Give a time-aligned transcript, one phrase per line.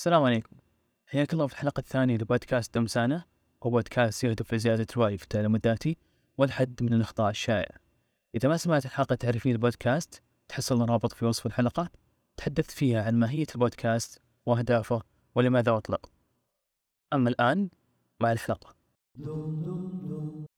[0.00, 0.56] السلام عليكم
[1.06, 3.24] حياك الله في الحلقة الثانية لبودكاست دمسانة
[3.62, 5.96] هو بودكاست يهدف لزيادة الوعي في التعلم الذاتي
[6.38, 7.76] والحد من الأخطاء الشائعة
[8.34, 11.90] إذا ما سمعت الحلقة تعرفين البودكاست تحصل رابط في وصف الحلقة
[12.36, 15.02] تحدثت فيها عن ماهية البودكاست وأهدافه
[15.34, 16.10] ولماذا أطلق
[17.12, 17.68] أما الآن
[18.20, 18.74] مع الحلقة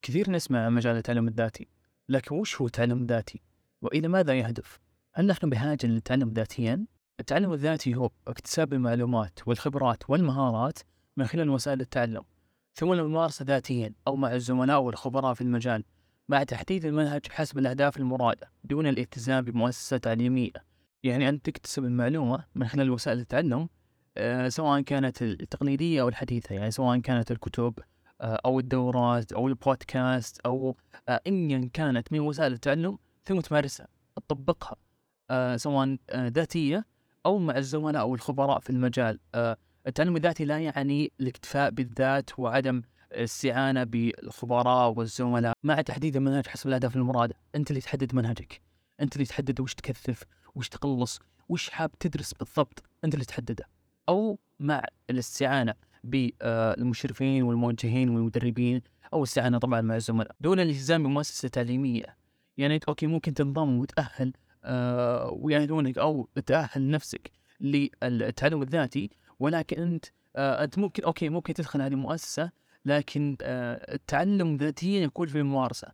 [0.01, 1.67] كثير نسمع عن مجال التعلم الذاتي
[2.09, 3.41] لكن وش هو التعلم الذاتي؟
[3.81, 4.79] وإلى ماذا يهدف؟
[5.13, 6.85] هل نحن بحاجة للتعلم ذاتيا؟
[7.19, 10.79] التعلم الذاتي هو اكتساب المعلومات والخبرات والمهارات
[11.17, 12.23] من خلال وسائل التعلم
[12.75, 15.83] ثم الممارسة ذاتيا أو مع الزملاء والخبراء في المجال
[16.29, 20.51] مع تحديد المنهج حسب الأهداف المرادة دون الالتزام بمؤسسة تعليمية.
[21.03, 23.69] يعني أن تكتسب المعلومة من خلال وسائل التعلم
[24.17, 27.79] آه، سواء كانت التقليدية أو الحديثة يعني سواء كانت الكتب
[28.21, 30.75] آه، أو الدورات أو البودكاست أو
[31.09, 34.75] آه، أيا كانت من وسائل التعلم ثم تمارسها تطبقها
[35.55, 36.85] سواء ذاتية
[37.25, 39.19] أو مع الزملاء أو الخبراء في المجال.
[39.87, 46.95] التعلم الذاتي لا يعني الاكتفاء بالذات وعدم الاستعانة بالخبراء والزملاء مع تحديد المنهج حسب الأهداف
[46.95, 47.35] المرادة.
[47.55, 48.61] أنت اللي تحدد منهجك.
[49.01, 50.23] أنت اللي تحدد وش تكثف
[50.55, 52.83] وش تقلص وش حاب تدرس بالضبط.
[53.05, 53.65] أنت اللي تحدده.
[54.09, 58.81] أو مع الاستعانة بالمشرفين والموجهين والمدربين
[59.13, 60.35] أو الاستعانة طبعا مع الزملاء.
[60.41, 62.17] دون الالتزام بمؤسسة تعليمية
[62.57, 70.63] يعني okay ممكن تنضم وتأهل آه ويأهلونك أو تأهل نفسك للتعلم الذاتي ولكن أنت آه
[70.63, 72.51] أنت ممكن okay ممكن تدخل هذه المؤسسة
[72.85, 75.87] لكن آه التعلم ذاتيا يكون في الممارسة.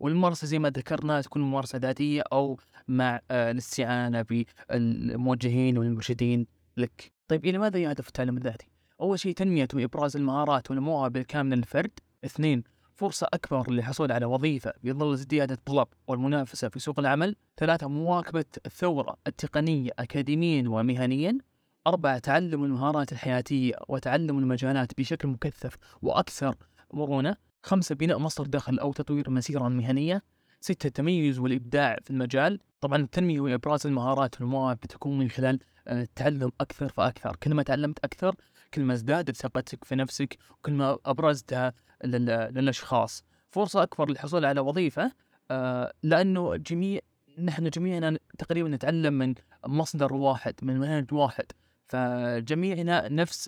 [0.00, 7.12] والممارسة زي ما ذكرنا تكون ممارسة ذاتية أو مع آه الاستعانة بالموجهين والمرشدين لك.
[7.28, 8.68] طيب إلى ماذا يهدف التعلم الذاتي؟
[9.00, 11.90] أول شيء تنمية وإبراز المهارات ونموها بالكامل للفرد.
[12.24, 12.64] اثنين
[12.96, 19.16] فرصة أكبر للحصول على وظيفة بظل ازدياد الطلب والمنافسة في سوق العمل ثلاثة مواكبة الثورة
[19.26, 21.38] التقنية أكاديميا ومهنيا
[21.86, 26.54] أربعة تعلم المهارات الحياتية وتعلم المجالات بشكل مكثف وأكثر
[26.92, 30.22] مرونة خمسة بناء مصدر دخل أو تطوير مسيرة مهنية
[30.60, 32.60] ستة التميز والإبداع في المجال.
[32.80, 37.36] طبعا التنمية وإبراز المهارات والمواهب بتكون من خلال التعلم آه، أكثر فأكثر.
[37.36, 38.34] كل ما تعلمت أكثر
[38.74, 41.72] كل ما ازدادت ثقتك في نفسك وكل ما أبرزتها
[42.04, 43.24] للأشخاص.
[43.50, 45.12] فرصة أكبر للحصول على وظيفة
[45.50, 47.00] آه، لأنه جميع
[47.38, 49.34] نحن جميعنا تقريبا نتعلم من
[49.66, 51.46] مصدر واحد من منهج واحد.
[51.86, 53.44] فجميعنا نفس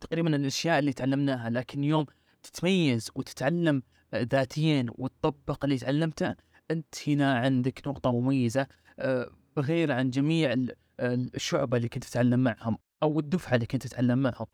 [0.00, 1.50] تقريبا الأشياء اللي تعلمناها.
[1.50, 2.06] لكن يوم
[2.42, 3.82] تتميز وتتعلم
[4.14, 6.34] ذاتيا وتطبق اللي تعلمته
[6.70, 8.66] أنت هنا عندك نقطة مميزة
[8.98, 10.54] آه، غير عن جميع
[11.00, 12.78] الشعبة اللي كنت تتعلم معهم.
[13.02, 14.46] أو الدفعة اللي كنت تتعلم معهم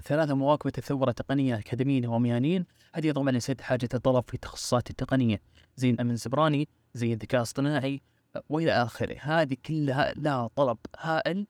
[0.00, 5.40] ثلاثة مواكبة الثورة التقنية أكاديميين ومهنيين هذه طبعا ليست حاجة الطلب في التخصصات التقنية.
[5.76, 8.02] زي الأمن السبراني زي الذكاء الاصطناعي
[8.48, 9.16] وإلى آخره.
[9.20, 11.46] هذه كلها لها طلب هائل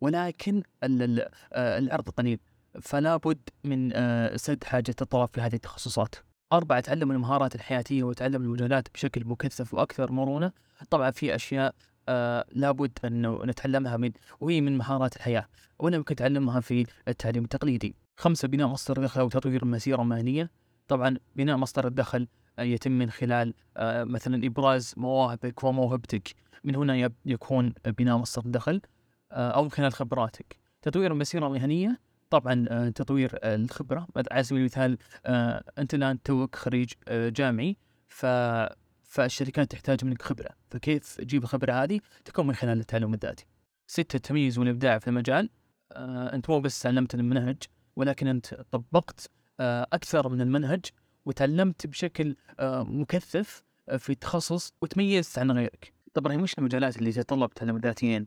[0.00, 0.62] ولكن
[1.54, 2.38] العرض قليل
[2.80, 6.14] فلا بد من آه، سد حاجة الطلب في هذه التخصصات.
[6.52, 10.52] أربعة تعلم المهارات الحياتية وتعلم المجالات بشكل مكثف وأكثر مرونة.
[10.90, 11.74] طبعا في أشياء
[12.08, 14.10] آه لابد أنه نتعلمها من
[14.40, 15.48] وهي من مهارات الحياة.
[15.78, 17.94] وأنا ممكن تعلمها في التعليم التقليدي.
[18.16, 20.50] خمسة بناء مصدر دخل أو تطوير المسيرة المهنية
[20.88, 22.28] طبعا بناء مصدر الدخل
[22.58, 26.34] يتم من خلال آه مثلا إبراز مواهبك وموهبتك.
[26.64, 28.80] من هنا يكون بناء مصدر الدخل
[29.32, 30.56] آه أو من خلال خبراتك.
[30.82, 32.00] تطوير المسيرة المهنية
[32.30, 34.06] طبعا آه تطوير الخبرة.
[34.30, 37.76] على سبيل المثال آه أنت الآن توك خريج آه جامعي
[38.08, 38.26] ف
[39.14, 43.46] فالشركات تحتاج منك خبرة فكيف تجيب الخبرة هذه؟ تكون من خلال التعلم الذاتي.
[43.86, 45.50] ستة التميز والإبداع في المجال.
[45.92, 47.56] آه أنت مو بس تعلمت المنهج
[47.96, 49.30] ولكن أنت طبقت
[49.60, 50.84] آه أكثر من المنهج
[51.24, 55.92] وتعلمت بشكل آه مكثف آه في تخصص وتميزت عن غيرك.
[56.14, 58.26] طبعا وش المجالات اللي تتطلب تعلم ذاتيا.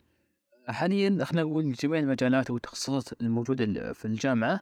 [0.68, 4.60] حاليا إحنا نقول جميع المجالات والتخصصات الموجودة في الجامعة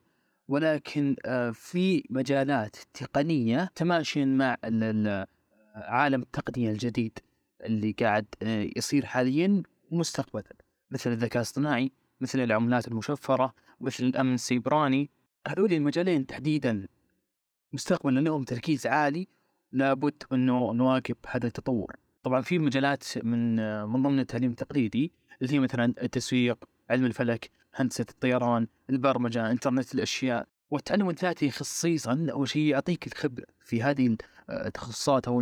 [0.48, 4.58] ولكن آه، في مجالات تقنية تماشيا مع
[5.76, 7.20] عالم التقنية الجديد
[7.64, 10.56] اللي قاعد آه، يصير حاليا ومستقبلا
[10.92, 11.92] مثل الذكاء الاصطناعي
[12.22, 15.10] مثل العملات المشفرة مثل الأمن السيبراني.
[15.48, 16.88] هذول المجالين تحديدا
[17.74, 19.28] مستقبلا لهم تركيز عالي.
[19.72, 21.96] لابد انه نواكب هذا التطور.
[22.24, 25.12] طبعا في مجالات من آه، من ضمن التعليم التقليدي
[25.42, 30.48] اللي هي مثلا التسويق علم الفلك هندسة الطيران البرمجة إنترنت الأشياء.
[30.72, 34.08] والتعلم الذاتي خصيصا أول شيء يعطيك الخبرة في هذه
[34.50, 35.42] التخصصات أو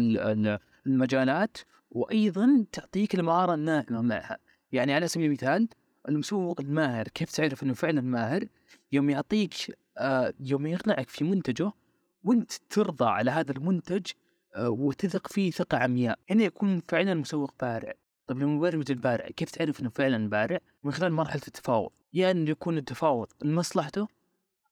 [0.87, 1.57] المجالات
[1.91, 4.37] وأيضا تعطيك المهارة الناعمه معها.
[4.71, 5.67] يعني على سبيل المثال
[6.09, 8.45] المسوق الماهر كيف تعرف إنه فعلا ماهر؟
[8.91, 9.53] يوم يعطيك
[9.97, 11.71] آه، يوم يقنعك في منتجه
[12.23, 14.05] وأنت ترضى على هذا المنتج
[14.55, 16.19] آه، وتثق فيه ثقة عمياء.
[16.29, 17.93] هنا يكون فعلا مسوق بارع.
[18.27, 21.91] طيب المبرمج البارع كيف تعرف إنه فعلا بارع؟ من خلال مرحلة التفاوض.
[22.13, 24.07] يا أن يكون التفاوض لمصلحته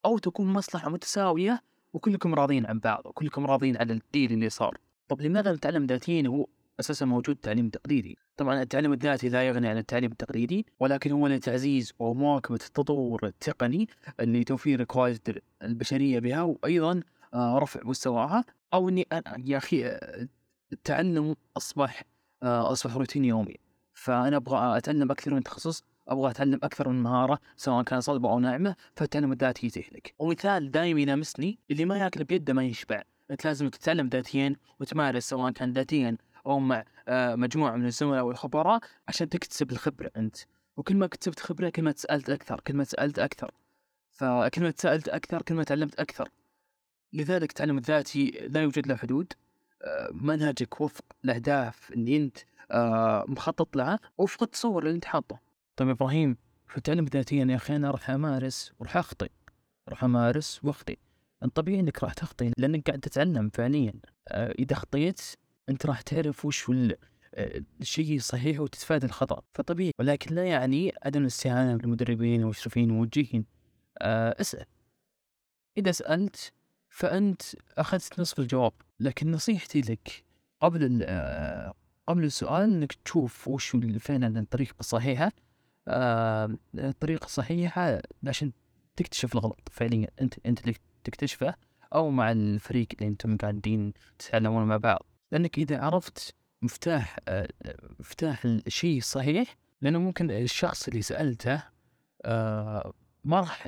[0.05, 1.61] أو تكون مصلحة متساوية
[1.93, 4.77] وكلكم راضيين عن بعض وكلكم راضيين على الديل اللي صار.
[5.07, 6.47] طب لماذا نتعلم ذاتيا هو
[6.79, 11.93] أساسا موجود تعليم تقليدي طبعا التعليم الذاتي لا يغني عن التعليم التقليدي ولكن هو لتعزيز
[11.99, 13.87] ومواكبة التطور التقني
[14.19, 17.01] لتوفير الكوادر البشرية بها وأيضا
[17.33, 18.43] آه، رفع مستواها.
[18.73, 20.27] أو أني أنا يا أخي آه،
[20.73, 22.03] التعلم أصبح
[22.43, 23.55] آه، أصبح روتين يومي.
[23.93, 28.39] فأنا أبغى أتعلم أكثر من تخصص أبغى أتعلم أكثر من مهارة سواء كان صلبه أو
[28.39, 33.03] ناعمة فالتعلم الذاتي يتهلك ومثال دائما يلامسني اللي ما ياكل بيده ما يشبع.
[33.31, 38.79] أنت لازم تتعلم ذاتيا وتمارس سواء كان ذاتيا أو مع آه، مجموعة من الزملاء والخبراء
[39.07, 40.37] عشان تكتسب الخبرة أنت.
[40.77, 43.51] وكل ما كتبت خبرة كل ما سالت أكثر كل ما سالت أكثر.
[44.11, 46.29] فكل ما سالت أكثر كل ما تعلمت أكثر.
[47.13, 49.33] لذلك التعلم الذاتي لا يوجد له حدود.
[49.81, 52.37] آه، منهجك وفق الأهداف اللي أنت
[52.71, 55.50] آه، مخطط لها وفق التصور اللي أنت حاطه.
[55.75, 56.37] طيب إبراهيم
[56.67, 59.29] في التعلم ذاتيا يا أخي؟ أنا راح أمارس وراح اخطئ
[59.89, 60.97] راح أمارس واخطئ
[61.43, 63.93] الطبيعي إنك راح تخطئ لأنك قاعد تتعلم فعليا.
[64.31, 65.21] إذا خطيت
[65.69, 66.71] أنت راح تعرف وش
[67.33, 69.41] آه، الشيء الصحيح وتتفادى الخطأ.
[69.53, 73.45] فطبيعي ولكن لا يعني عدم الاستعانة بالمدربين والمشرفين والموجهين.
[73.97, 74.65] أه اسأل.
[75.77, 76.51] إذا سألت
[76.89, 77.41] فأنت
[77.77, 80.23] أخذت نصف الجواب لكن نصيحتي لك
[80.61, 81.05] قبل
[82.07, 85.31] قبل السؤال إنك تشوف وش فعلا الطريقة الصحيحة.
[85.87, 88.51] أه الطريقة الصحيحة عشان
[88.95, 89.69] تكتشف الغلط.
[89.71, 91.55] فعليا أنت أنت اللي تكتشفه
[91.95, 95.05] أو مع الفريق اللي أنتم قاعدين تتعلمون مع بعض.
[95.31, 97.47] لأنك إذا عرفت مفتاح آه،
[97.99, 101.63] مفتاح الشيء الصحيح لأنه ممكن الشخص اللي سألته
[102.25, 102.93] آه،
[103.23, 103.67] ما راح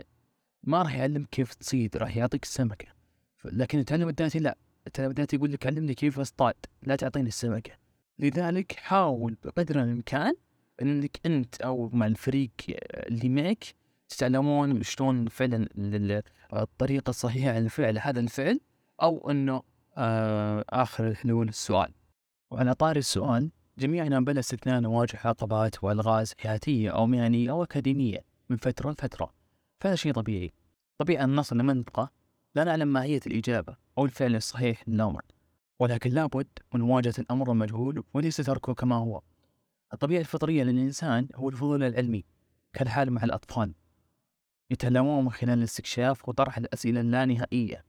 [0.63, 2.87] ما راح يعلمك كيف تصيد راح يعطيك السمكة.
[3.45, 4.57] لكن التعلم الذاتي لا.
[4.87, 7.71] التعلم الذاتي يقول لك علمني كيف أصطاد لا تعطيني السمكة.
[8.19, 10.35] لذلك حاول بقدر الإمكان
[10.83, 12.51] إنك أنت أو مع الفريق
[12.93, 13.65] اللي معك
[14.09, 15.67] تتعلمون شلون فعلا
[16.53, 18.59] الطريقة الصحيحة لفعل هذا الفعل
[19.01, 19.61] أو إنه
[19.97, 21.93] آه، آخر الحلول السؤال.
[22.51, 28.57] وعلى طاري السؤال جميعنا بلا استثناء نواجه عقبات وألغاز حياتية أو مهنية أو أكاديمية من
[28.57, 29.33] فترة لفترة
[29.79, 30.53] فهذا شيء طبيعي.
[30.97, 32.11] طبيعي أن نصل لمنطقة
[32.55, 35.21] لا نعلم ماهية الإجابة أو الفعل الصحيح للأمر
[35.79, 39.21] ولكن لابد من مواجهة الأمر المجهول وليس تركه كما هو.
[39.93, 42.25] الطبيعة الفطرية للإنسان هو الفضول العلمي
[42.73, 43.73] كالحال مع الأطفال
[44.69, 47.85] يتعلمون من خلال الاستكشاف وطرح الأسئلة اللانهائية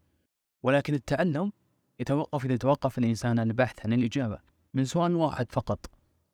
[0.62, 1.52] ولكن التعلم
[2.00, 4.38] يتوقف إذا توقف الإنسان عن البحث عن الإجابة
[4.74, 5.90] من سؤال واحد فقط.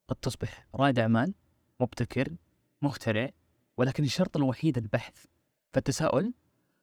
[0.08, 1.34] قد تصبح رائد أعمال
[1.80, 2.36] مبتكر
[2.82, 3.30] مخترع
[3.76, 5.24] ولكن الشرط الوحيد البحث.
[5.72, 6.32] فالتساؤل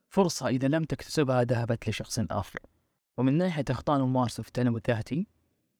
[0.08, 2.60] فرصة إذا لم تكتسبها ذهبت لشخص آخر.
[3.16, 5.26] ومن ناحية أخطاء الممارسة في التعلم الذاتي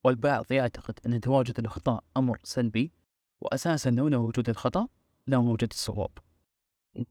[0.04, 2.92] والبعض يعتقد أن تواجد الأخطاء أمر سلبي
[3.40, 4.88] وأساسا لولا وجود الخطأ
[5.26, 6.10] لا وجود الصواب.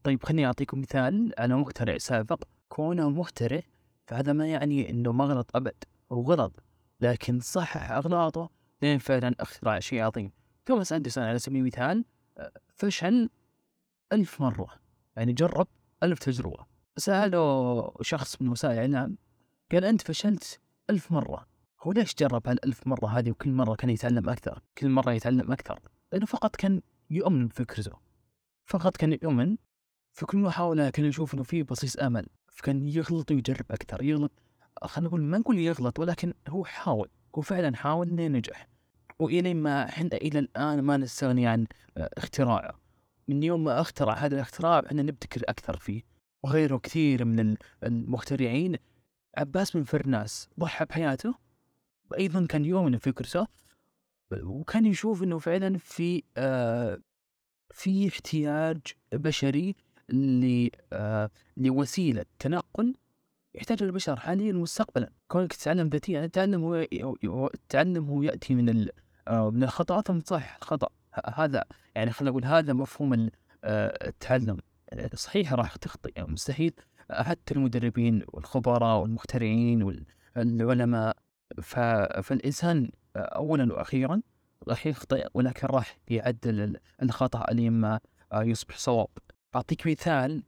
[0.02, 2.42] طيب خليني أعطيكم مثال على مخترع سابق.
[2.68, 3.60] كونه مخترع
[4.06, 6.62] فهذا ما يعني إنه ما غلط أبد هو غلط
[7.00, 8.50] لكن صحح أغلاطه.
[8.82, 10.32] لين فعلا اخترع شيء عظيم.
[10.66, 12.04] توماس اندرسون على سبيل المثال؟
[12.76, 13.30] فشل
[14.12, 14.68] ألف مرة.
[15.16, 15.68] يعني جرب
[16.02, 16.66] ألف تجربة.
[16.96, 19.18] سأله شخص من وسائل الإعلام
[19.72, 20.60] قال أنت فشلت
[20.90, 21.46] ألف مرة.
[21.82, 25.80] هو ليش جرب هالألف مرة هذه وكل مرة كان يتعلم أكثر؟ كل مرة يتعلم أكثر.
[26.12, 26.80] لأنه فقط كان
[27.10, 27.92] يؤمن بفكرته.
[28.66, 29.56] فقط كان يؤمن
[30.12, 34.32] في كل محاولة كان يشوف إنه في بصيص أمل فكان يغلط ويجرب أكثر يغلط.
[34.82, 38.68] خلينا نقول ما نقول يغلط ولكن هو حاول هو فعلا حاول انه ينجح
[39.18, 41.66] وإلى ما إحنا إلى الآن ما نستغني عن
[41.96, 42.80] آه، اختراعه.
[43.28, 46.02] من يوم ما اخترع هذا الاختراع إحنا نبتكر أكثر فيه.
[46.42, 48.76] وغيره كثير من المخترعين
[49.36, 51.47] عباس بن فرناس ضحى بحياته
[52.10, 53.46] وأيضا كان يؤمن فكرته
[54.42, 56.98] وكان يشوف إنه فعلا في آه
[57.70, 58.78] في احتياج
[59.12, 59.74] بشري
[60.92, 62.94] آه، لوسيلة تنقل
[63.54, 68.88] يحتاج البشر حاليا ومستقبلا كونك تتعلم ذاتيا التعلم هو التعلم هو يأتي من
[69.28, 70.00] آه، من الخطأ.
[70.00, 70.88] ثم تصحح الخطا
[71.34, 73.30] هذا يعني خلينا نقول هذا مفهوم
[73.64, 74.58] آه، التعلم.
[75.14, 76.72] صحيح راح تخطئ يعني مستحيل.
[77.10, 79.82] حتى المدربين والخبراء والمخترعين
[80.36, 81.16] والعلماء
[81.62, 84.22] فالإنسان اولا وأخيرا
[84.68, 88.00] راح يخطئ ولكن راح يعدل الخطأ لما
[88.34, 89.08] يصبح صواب.
[89.54, 90.42] أعطيك مثال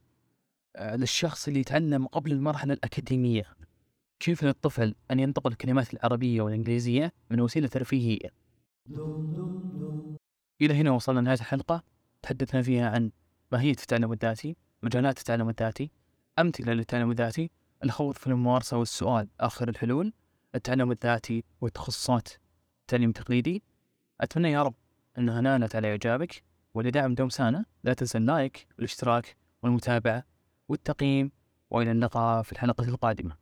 [0.75, 3.45] آه، للشخص اللي يتعلم قبل المرحلة الأكاديمية.
[4.19, 8.29] كيف للطفل أن ينطق الكلمات العربية والإنجليزية من وسيلة ترفيهية؟
[10.61, 11.83] إلى هنا وصلنا لنهاية الحلقة.
[12.21, 13.11] تحدثنا فيها عن
[13.51, 15.91] ماهية التعلم الذاتي مجالات التعلم الذاتي
[16.39, 17.51] أمثلة للتعلم الذاتي
[17.83, 20.13] الخوض في الممارسة والسؤال آخر الحلول.
[20.55, 22.29] التعلم الذاتي والتخصصات
[22.81, 23.63] التعليم التقليدي.
[24.21, 24.73] أتمنى يا رب
[25.17, 26.43] أنها نالت على إعجابك
[26.73, 30.23] ولدعم دومسانا لا تنسى اللايك والاشتراك والمتابعة
[30.69, 31.31] والتقييم
[31.69, 33.40] وإلى اللقاء في الحلقة القادمة.